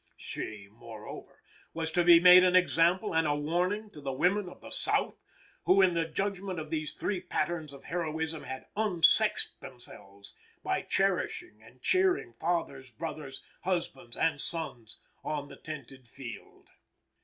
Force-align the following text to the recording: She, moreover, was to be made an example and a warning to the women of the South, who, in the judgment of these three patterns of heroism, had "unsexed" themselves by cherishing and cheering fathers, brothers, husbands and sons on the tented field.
She, 0.17 0.67
moreover, 0.67 1.43
was 1.75 1.91
to 1.91 2.03
be 2.03 2.19
made 2.19 2.43
an 2.43 2.55
example 2.55 3.13
and 3.13 3.27
a 3.27 3.35
warning 3.35 3.91
to 3.91 4.01
the 4.01 4.11
women 4.11 4.49
of 4.49 4.59
the 4.61 4.71
South, 4.71 5.19
who, 5.65 5.79
in 5.79 5.93
the 5.93 6.07
judgment 6.07 6.59
of 6.59 6.71
these 6.71 6.95
three 6.95 7.21
patterns 7.21 7.71
of 7.71 7.83
heroism, 7.83 8.41
had 8.45 8.65
"unsexed" 8.75 9.59
themselves 9.61 10.35
by 10.63 10.81
cherishing 10.81 11.61
and 11.61 11.83
cheering 11.83 12.33
fathers, 12.33 12.89
brothers, 12.89 13.43
husbands 13.61 14.17
and 14.17 14.41
sons 14.41 14.97
on 15.23 15.49
the 15.49 15.55
tented 15.55 16.07
field. 16.07 16.69